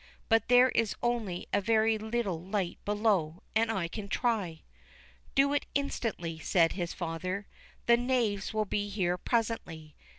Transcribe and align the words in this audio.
But 0.29 0.47
there 0.47 0.69
is 0.69 0.95
only 1.03 1.47
a 1.53 1.61
very 1.61 1.99
little 1.99 2.41
light 2.43 2.79
below, 2.85 3.43
and 3.55 3.71
I 3.71 3.87
can 3.87 4.07
try." 4.07 4.63
"Do 5.35 5.53
so 5.53 5.59
instantly," 5.75 6.39
said 6.39 6.71
his 6.71 6.91
father; 6.91 7.45
"the 7.85 7.97
knaves 7.97 8.51
will 8.51 8.65
be 8.65 8.89
here 8.89 9.19
presently." 9.19 9.93